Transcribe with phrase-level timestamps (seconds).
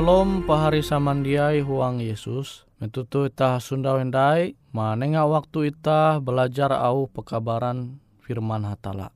[0.00, 2.64] Shalom pahari samandiai huang Yesus.
[2.80, 9.12] Metutu ita sunda wendai, manenga waktu ita belajar au pekabaran firman hatala.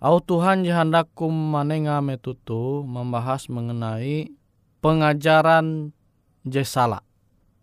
[0.00, 4.32] Au Tuhan jahandakum manenga metutu membahas mengenai
[4.80, 5.92] pengajaran
[6.48, 7.04] je salah.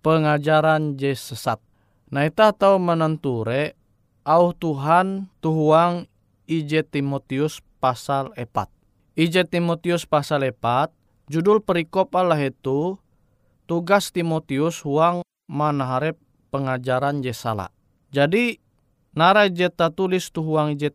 [0.06, 1.58] Pengajaran je sesat.
[2.14, 3.74] Nah ita tahu menenture
[4.22, 6.06] au Tuhan tuhuang
[6.46, 8.46] IJ Timotius pasal 4.
[9.18, 10.99] IJ Timotius pasal 4
[11.30, 12.98] Judul perikop Allah itu
[13.70, 16.18] tugas Timotius huang manaharep
[16.50, 17.70] pengajaran Jesala.
[18.10, 18.58] Jadi
[19.14, 20.90] nara jeta tulis tu huang je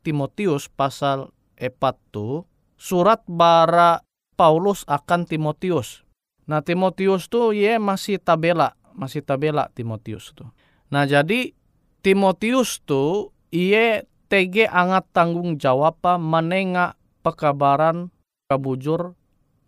[0.00, 1.28] Timotius pasal
[1.60, 1.76] 4
[2.08, 2.48] tu
[2.80, 4.00] surat bara
[4.36, 6.08] Paulus akan Timotius.
[6.48, 10.48] Nah Timotius tu ye masih tabela, masih tabela Timotius tu.
[10.88, 11.52] Nah jadi
[12.00, 18.08] Timotius tu iye TG angat tanggung jawab menengah pekabaran
[18.48, 19.12] kabujur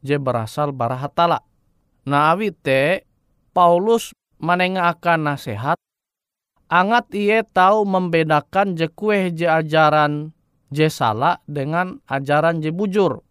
[0.02, 1.42] je berasal barahatala.
[2.08, 3.04] Nah awite
[3.52, 5.78] Paulus menengah akan nasihat
[6.68, 10.36] angat ia tahu membedakan je kue je ajaran
[10.68, 13.24] je salah dengan ajaran je bujur.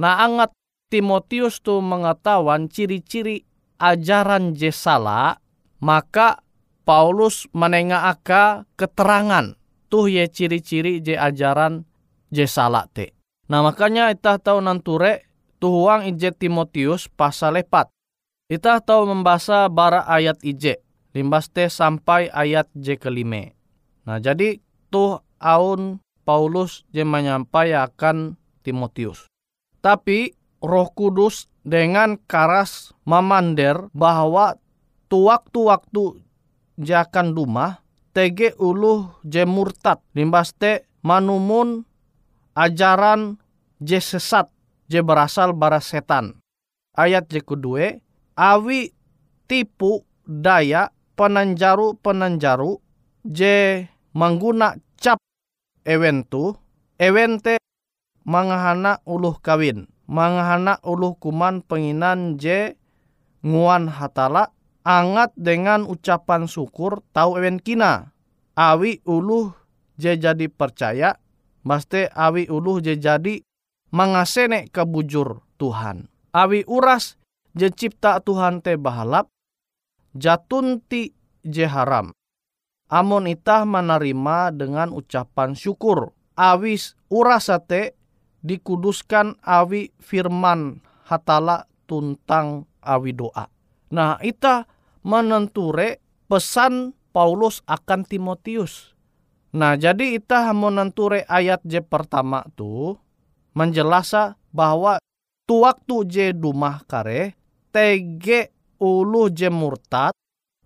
[0.00, 0.50] Nah angat
[0.90, 3.46] Timotius tu mengetahuan ciri-ciri
[3.78, 5.38] ajaran je salah,
[5.78, 6.42] maka
[6.82, 9.54] Paulus menengah aka keterangan
[9.86, 11.86] tuh ye ciri-ciri je ajaran
[12.34, 13.14] je salah te.
[13.46, 15.29] Nah makanya kita tahu nanture
[15.60, 17.92] tuhuang ije Timotius pasal 4.
[18.50, 20.82] Kita tahu membaca bara ayat ije.
[21.14, 23.52] Limbas te sampai ayat je kelima.
[24.08, 24.58] Nah jadi
[24.90, 28.34] tuh aun Paulus je menyampaikan
[28.64, 29.28] Timotius.
[29.78, 30.34] Tapi
[30.64, 34.56] roh kudus dengan karas memander bahwa
[35.10, 36.24] tu waktu-waktu
[36.80, 37.84] jakan rumah
[38.16, 41.84] tege uluh je murtad limbas te manumun
[42.56, 43.36] ajaran
[43.80, 44.48] je sesat
[44.90, 46.42] je berasal bara setan.
[46.98, 48.02] Ayat je kedua,
[48.34, 48.90] awi
[49.46, 52.82] tipu daya penanjaru-penanjaru
[53.22, 55.22] je mengguna cap
[55.86, 56.58] ewentu,
[56.98, 57.62] ewente
[58.26, 62.74] mangahana uluh kawin, mangahana uluh kuman penginan je
[63.46, 64.50] nguan hatala,
[64.82, 68.10] angat dengan ucapan syukur tau ewen kina.
[68.58, 69.54] Awi uluh
[69.96, 71.16] je jadi percaya,
[71.62, 73.40] maste awi uluh je jadi
[73.90, 76.08] mangasene kebujur Tuhan.
[76.30, 77.18] Awi uras
[77.58, 79.30] je cipta Tuhan te bahalap,
[80.14, 82.14] jatunti je haram.
[82.90, 86.10] Amon itah menerima dengan ucapan syukur.
[86.34, 87.94] Awis urasate
[88.42, 93.46] dikuduskan awi firman hatala tuntang awi doa.
[93.94, 94.66] Nah itah
[95.06, 98.94] menenture pesan Paulus akan Timotius.
[99.54, 102.98] Nah jadi itah menenture ayat je pertama tuh
[103.60, 104.96] menjelasa bahwa
[105.44, 107.36] tu waktu je dumah kare
[107.68, 108.48] tege
[108.80, 110.16] ulu je murtad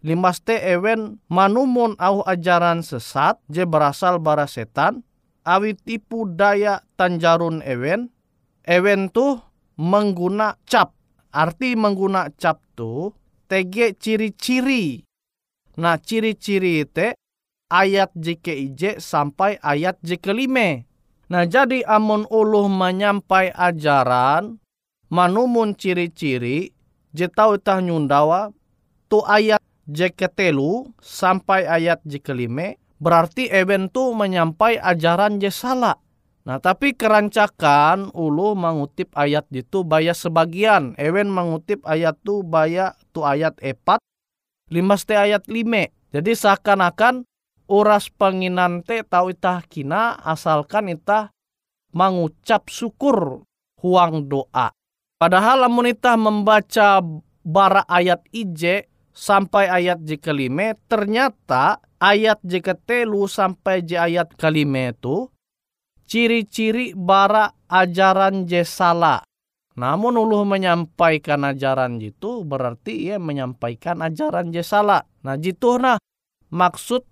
[0.06, 5.02] limas te ewen manumun au ajaran sesat je berasal bara setan
[5.42, 8.14] awi tipu daya tanjarun ewen
[8.62, 9.42] ewen tu
[9.78, 10.94] mengguna cap.
[11.34, 13.10] Arti mengguna cap tu
[13.50, 15.02] tege ciri-ciri.
[15.82, 17.18] Nah ciri-ciri te
[17.74, 20.86] ayat JKIJ sampai ayat JK5
[21.32, 24.60] Nah jadi amun uluh menyampai ajaran,
[25.08, 26.68] manumun ciri-ciri,
[27.16, 28.52] jetau tah nyundawa,
[29.08, 35.96] tu ayat jeketelu sampai ayat jekelime, berarti eben tu menyampai ajaran je salah.
[36.44, 40.92] Nah tapi kerancakan ulu mengutip ayat itu baya sebagian.
[41.00, 43.96] Ewen mengutip ayat tu baya tu ayat epat,
[44.68, 45.88] limas te ayat lime.
[46.12, 47.24] Jadi seakan-akan
[47.70, 51.32] uras penginan te tau itah kina asalkan itah
[51.94, 53.46] mengucap syukur
[53.80, 54.74] huang doa.
[55.16, 57.00] Padahal lamun itah membaca
[57.44, 64.90] bara ayat ije sampai ayat je kelima, ternyata ayat je ketelu sampai je ayat kelima
[64.90, 65.30] itu
[66.04, 69.22] ciri-ciri bara ajaran je salah.
[69.74, 75.02] Namun uluh menyampaikan ajaran itu berarti ia menyampaikan ajaran je salah.
[75.26, 75.98] Nah jitu nah
[76.54, 77.02] maksud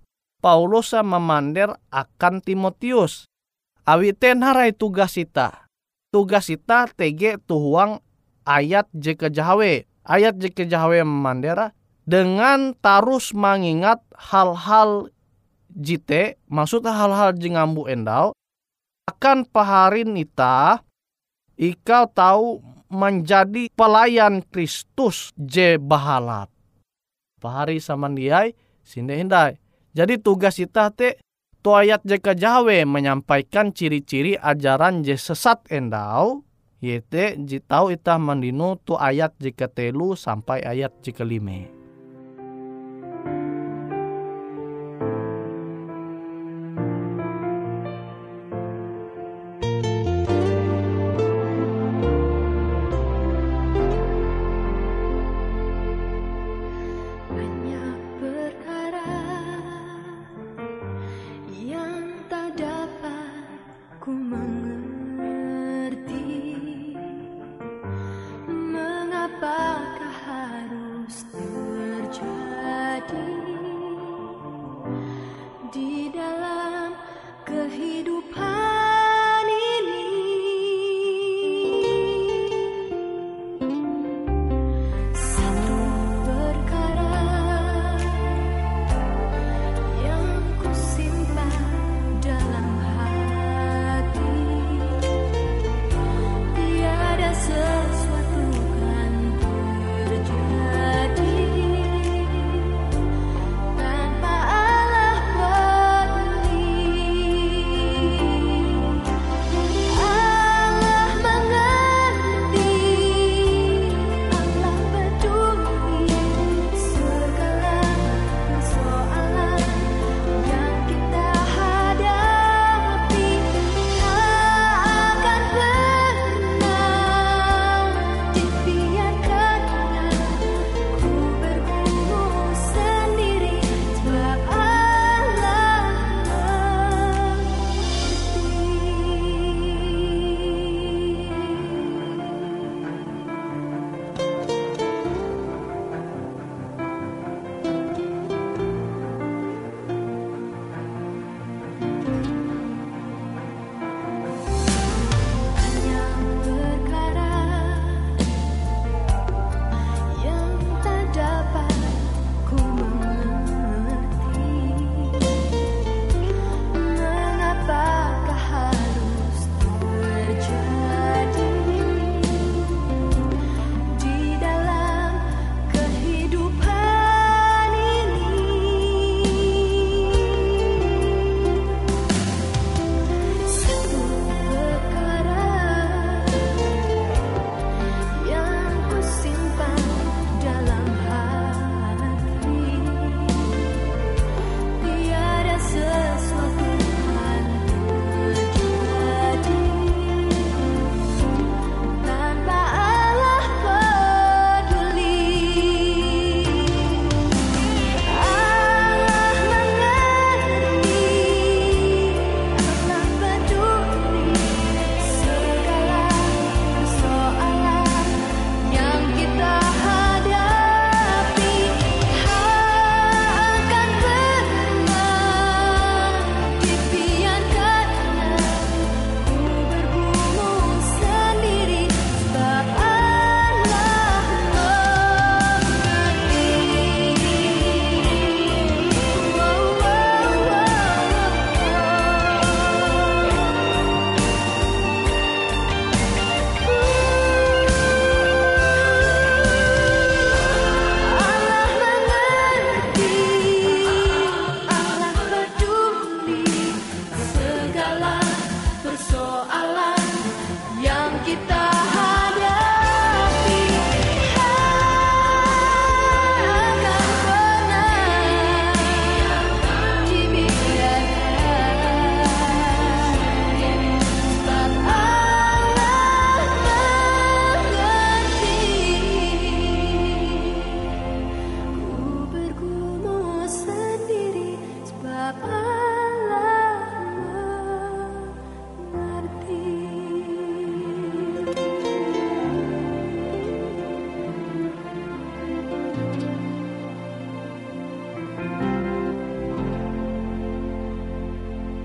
[0.43, 3.31] Paulus memander akan Timotius.
[3.87, 5.71] Awiten harai tugas ita.
[6.11, 8.03] Tugas ita tege tuhuang
[8.43, 9.87] ayat je kejahawe.
[10.03, 11.71] Ayat je kejahawe memandera
[12.03, 15.07] dengan tarus mengingat hal-hal
[15.71, 18.35] jite, maksud hal-hal jengambu endau,
[19.07, 20.83] akan paharin ita,
[21.55, 22.59] ikau tahu
[22.91, 26.51] menjadi pelayan Kristus je bahalap.
[27.39, 28.51] Pahari samandiai,
[28.83, 29.62] sinde hindai.
[29.93, 31.21] Jadi tugas kita te
[31.63, 36.43] ayat jeka jawe menyampaikan ciri-ciri ajaran je sesat endau
[36.83, 41.82] Yete jitau itah mandino tu ayat jika telu sampai ayat jika lime.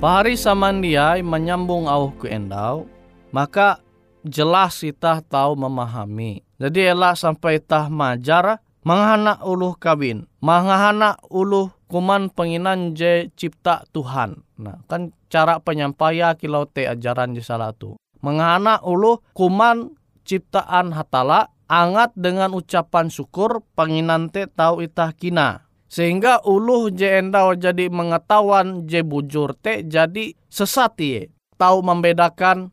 [0.08, 2.88] Pahari samandiai menyambung au ke endau,
[3.28, 3.84] maka
[4.24, 6.40] jelas kita tahu memahami.
[6.56, 8.56] Jadi elak sampai tah majar
[8.88, 14.40] menghana uluh kawin, menghana uluh kuman penginan je cipta Tuhan.
[14.56, 18.00] Nah, kan cara penyampaian kilau te ajaran di salah tu.
[18.24, 19.92] Menghana uluh kuman
[20.24, 25.67] ciptaan hatala angat dengan ucapan syukur penginan te tahu itah kina.
[25.88, 31.33] Sehingga uluh je endau jadi mengetahuan je bujur te jadi sesat ye.
[31.57, 32.68] Tahu membedakan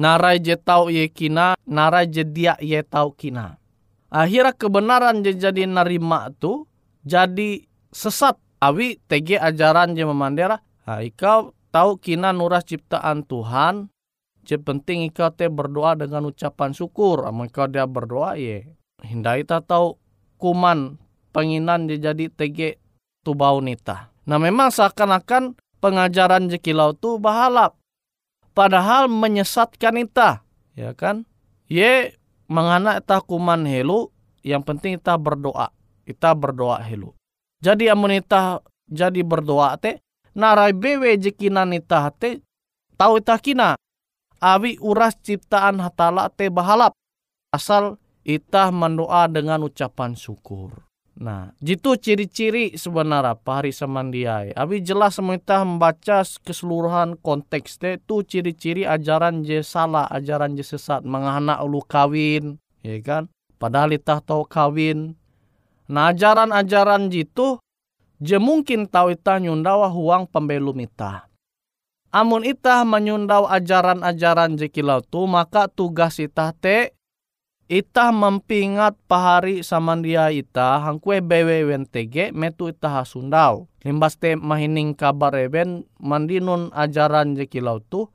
[0.00, 3.60] narai je tau ye kina, narai je dia ye tau kina.
[4.08, 6.64] Akhirnya kebenaran je jadi narima tu
[7.04, 8.40] jadi sesat.
[8.64, 10.56] Awi tege ajaran je memandera.
[10.88, 13.92] Ha, ikau tahu kina nuras ciptaan Tuhan.
[14.40, 17.28] Je penting ikau te berdoa dengan ucapan syukur.
[17.28, 18.72] Amun ikau dia berdoa ye.
[19.04, 20.00] Hindai tak tahu
[20.40, 20.96] kuman
[21.34, 22.78] penginan jadi tege
[23.26, 24.14] tubau nita.
[24.24, 27.74] Nah memang seakan-akan pengajaran jekilau tu bahalap.
[28.54, 30.46] Padahal menyesatkan ita,
[30.78, 31.26] ya kan?
[31.66, 32.14] Ye
[32.46, 34.14] mengana ita kuman helu,
[34.46, 35.74] yang penting ita berdoa.
[36.06, 37.10] Ita berdoa helu.
[37.58, 39.98] Jadi amun ita jadi berdoa te,
[40.38, 42.46] narai bewe jekinan ita te,
[42.94, 43.74] tahu ita kina.
[44.38, 46.94] Awi uras ciptaan hatala te bahalap.
[47.50, 50.84] Asal ita mendoa dengan ucapan syukur.
[51.14, 54.50] Nah, jitu ciri-ciri sebenarnya pahari samandiai.
[54.58, 61.62] Abi jelas kita membaca keseluruhan konteks itu ciri-ciri ajaran je salah, ajaran je sesat, menganak
[61.62, 63.30] ulu kawin, ya kan?
[63.62, 65.14] Padahal itah tahu kawin.
[65.86, 67.62] Nah, ajaran-ajaran jitu
[68.18, 71.30] je mungkin tahu itah nyundawa huang pembelum itah.
[72.10, 76.94] Amun itah menyundau ajaran-ajaran jekilau tu, maka tugas itah te
[77.64, 83.72] Ita mempingat pahari samandia ita hangkue bewe wentege metu ita hasundau.
[83.80, 88.12] Limbas te mahining kabar eben mandinun ajaran je kilau tu.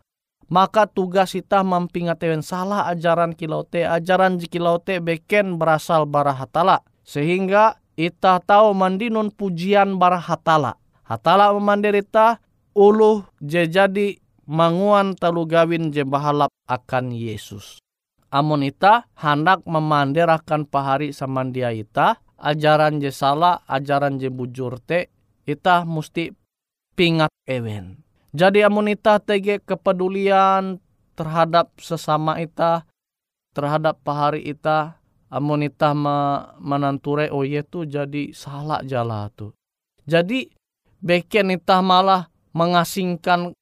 [0.53, 3.89] Maka tugas ita mempingat ewen salah ajaran kilau te.
[3.89, 6.85] Ajaran je kilau te beken berasal bara hatala.
[7.01, 10.77] Sehingga ita tahu mandinun pujian bara hatala.
[11.09, 12.37] Hatala memandirita
[12.77, 14.13] uluh je jadi
[14.45, 17.81] manguan talu gawin je bahalap akan Yesus
[18.29, 25.09] amun ita hendak memandirakan pahari samandia ita ajaran je salah ajaran je bujur te
[25.49, 26.31] ita mesti
[26.93, 28.01] pingat ewen.
[28.29, 30.77] Jadi amun ita tege kepedulian
[31.17, 32.85] terhadap sesama ita
[33.57, 35.01] terhadap pahari ita
[35.33, 39.49] amun ita ma menanture oh ye tu jadi salah jala tu.
[40.05, 40.49] Jadi
[41.01, 43.57] beken ita malah mengasingkan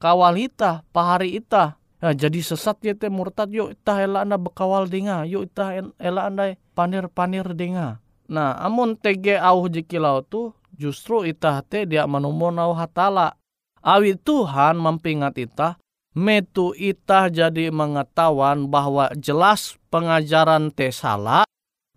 [0.00, 1.76] kawal ita pahari ita
[2.06, 6.30] Nah, jadi sesat ya teh murtad yuk itah ela anda bekawal denga yuk itah ela
[6.30, 7.98] anda panir panir denga.
[8.30, 13.34] Nah amun tege au jikilau tu justru itah teh dia menumun au hatala.
[13.82, 15.82] Awi Tuhan mempingat itah
[16.14, 21.42] metu itah jadi mengetahuan bahwa jelas pengajaran teh salah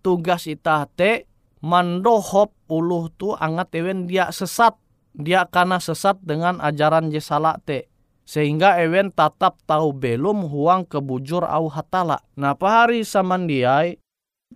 [0.01, 1.29] tugas itah teh
[1.61, 4.73] mandohop uluh tu angat ewen dia sesat
[5.13, 7.85] dia karena sesat dengan ajaran je salah teh
[8.29, 12.21] sehingga ewen tatap tahu belum huang kebujur au hatala.
[12.37, 13.97] Nah pahari samandiai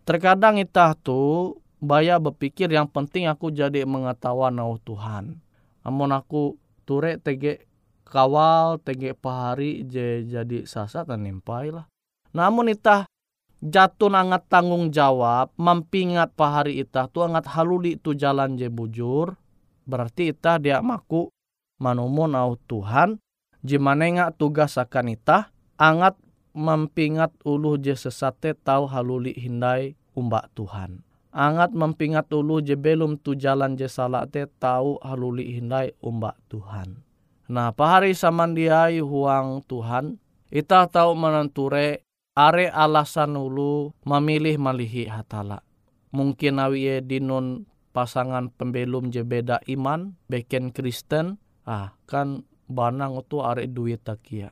[0.05, 5.41] terkadang itah tu baya berpikir yang penting aku jadi mengetahuan au Tuhan.
[5.81, 7.65] Amun aku ture tege
[8.05, 11.89] kawal tege pahari je jadi sasat dan nimpai lah.
[12.29, 13.09] Namun itah
[13.57, 19.33] jatuh angat tanggung jawab mempingat pahari itah tu angat haluli tu jalan je bujur
[19.89, 21.31] berarti itah dia maku
[21.79, 23.22] manumun au Tuhan
[23.63, 25.49] jimanenga tugas akan ita
[25.79, 26.19] angat
[26.53, 31.01] mempingat ulu je sesate tau haluli hindai umbak Tuhan.
[31.33, 37.01] Angat mempingat ulu je belum tu jalan je salah te tau haluli hindai umbak Tuhan.
[37.49, 40.21] Nah pahari samandiai huang Tuhan,
[40.53, 42.05] ita tahu menenture
[42.37, 45.65] are alasan ulu memilih malihi hatala.
[46.13, 53.69] Mungkin awi dinun pasangan pembelum je beda iman, beken Kristen, ah kan banang itu arek
[53.69, 54.49] duita kia.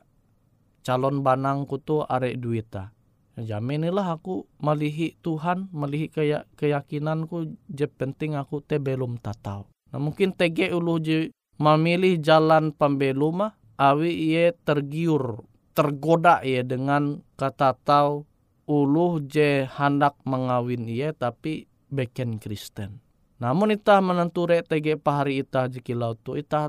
[0.82, 2.94] Calon banang tu arek duita.
[3.32, 9.72] Jaminilah aku melihi Tuhan, melihi kaya, keyakinanku je penting aku te belum tatau.
[9.88, 17.72] Nah mungkin tege ulu je memilih jalan pembeluma, awi ia tergiur, tergoda ia dengan kata
[17.80, 18.28] tau
[18.68, 23.00] ulu je hendak mengawin ia tapi beken Kristen.
[23.40, 26.68] Namun itah menenture tege pahari itah jikilau tu itah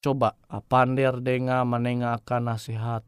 [0.00, 3.04] coba apander denga menenga akan nasihat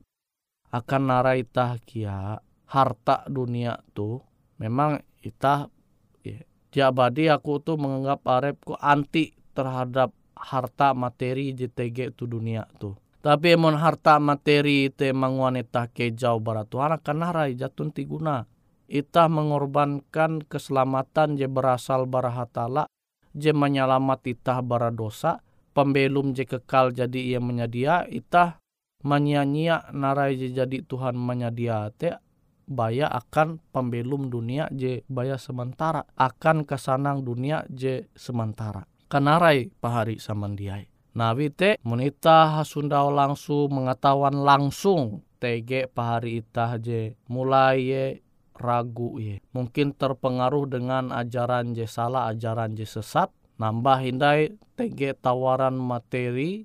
[0.72, 4.24] akan narai itah kia harta dunia tu.
[4.57, 5.68] Memang itah
[6.72, 12.96] ya, badi aku tuh menganggap arepku anti terhadap harta materi JTG tu dunia tu.
[13.22, 18.48] Tapi emon harta materi te wanita ke jauh barat Tuhan akan narai jatun tiguna
[18.92, 22.85] itah mengorbankan keselamatan je berasal barahatala
[23.33, 25.40] je menyelamat itah bara dosa
[25.72, 28.61] pembelum je kekal jadi ia menyedia itah
[29.02, 32.16] menyia narai je jadi Tuhan menyedia te
[32.68, 40.87] baya akan pembelum dunia je baya sementara akan kesanang dunia je sementara kenarai pahari samandiai
[41.12, 48.04] Nabi te monita hasundau langsung mengetahuan langsung tege pahari itah je mulai ye
[48.62, 49.42] ragu ye.
[49.50, 53.35] Mungkin terpengaruh dengan ajaran je salah, ajaran je sesat.
[53.60, 56.64] Nambah hindai tege tawaran materi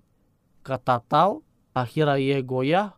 [0.64, 1.44] kata tau
[1.76, 2.96] akhirnya ye goyah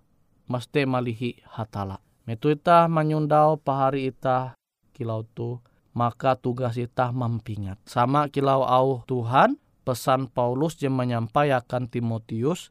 [0.49, 2.02] mesti malihi hatala.
[2.25, 4.54] Metu itah menyundau pahari itah
[4.93, 5.62] kilau tu
[5.97, 7.82] maka tugas itah mampingat.
[7.89, 12.69] Sama kilau au Tuhan pesan Paulus je menyampaikan Timotius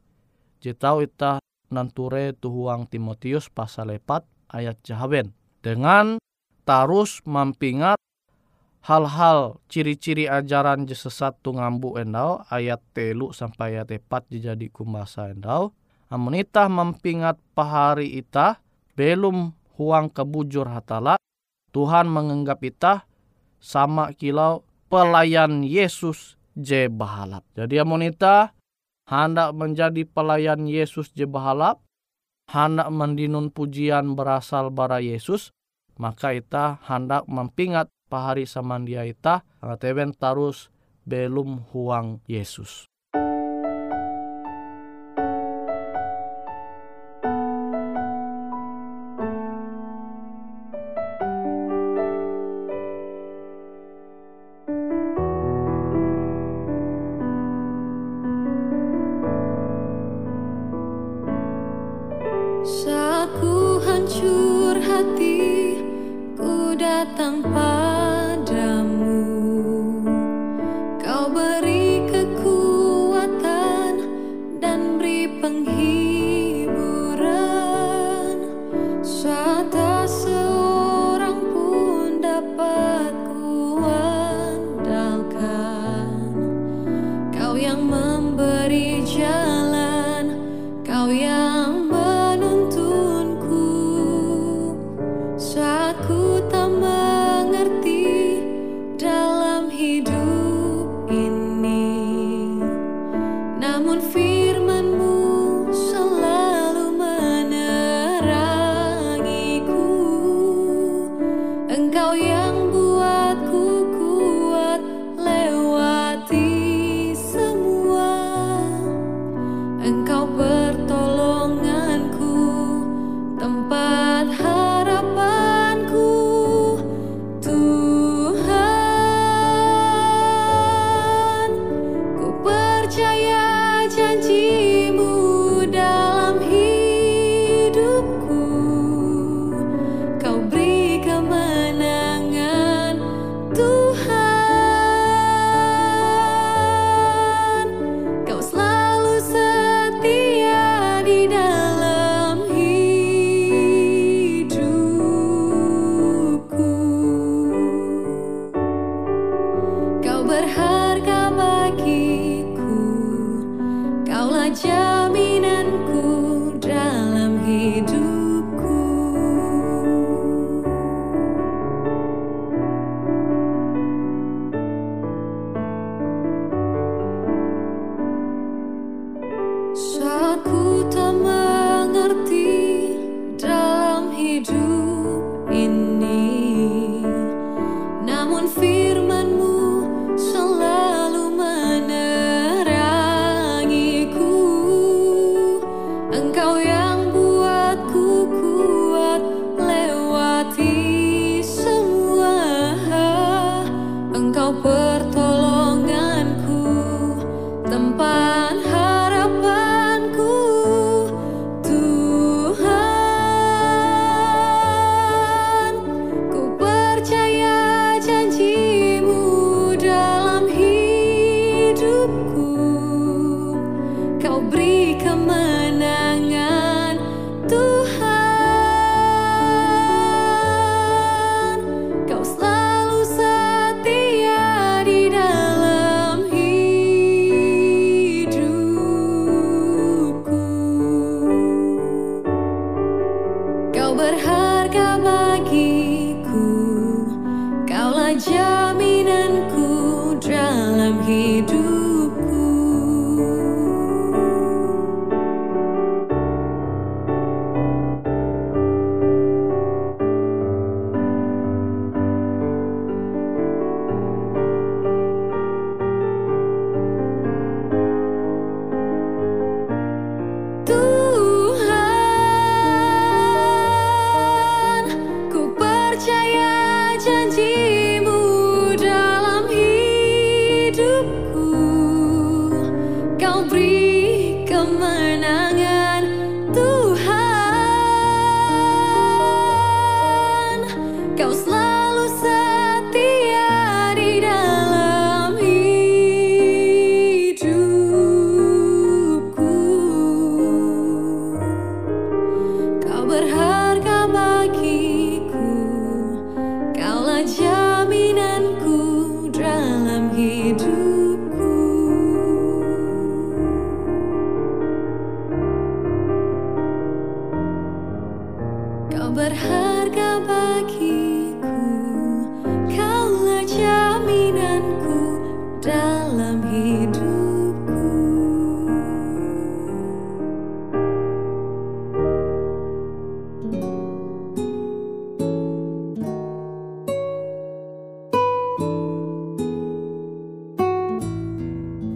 [0.63, 5.35] je tau itah nanture tuhuang Timotius pasal 4 ayat jahaben.
[5.59, 6.17] Dengan
[6.63, 7.99] tarus mampingat
[8.85, 15.75] hal-hal ciri-ciri ajaran sesat tu ngambu endau ayat telu sampai ayat tepat jadi kumasa endau
[16.07, 18.59] amun itah mampingat pahari itah
[18.95, 21.19] belum huang kebujur hatala
[21.69, 23.05] Tuhan menganggap itah
[23.61, 27.45] sama kilau pelayan Yesus je bahalap.
[27.53, 28.57] Jadi amun itah
[29.05, 31.85] hendak menjadi pelayan Yesus je bahalap,
[32.49, 35.53] hendak mendinun pujian berasal bara Yesus,
[36.01, 39.45] maka ita hendak mempingat pahari samandia ita
[39.77, 40.73] teben tarus
[41.05, 42.88] belum huang Yesus.